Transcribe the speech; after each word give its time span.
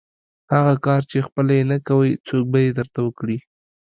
هغه 0.53 0.73
کار 0.85 1.01
چې 1.11 1.25
خپله 1.27 1.51
یې 1.57 1.63
نه 1.71 1.77
کوئ، 1.87 2.11
څوک 2.27 2.43
به 2.51 2.59
یې 2.65 2.71
درته 2.77 2.99
وکړي؟ 3.03 3.37